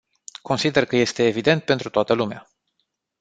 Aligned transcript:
Consider 0.41 0.85
că 0.85 0.95
este 0.95 1.23
evident 1.27 1.63
pentru 1.63 1.89
toată 1.89 2.13
lumea. 2.13 2.47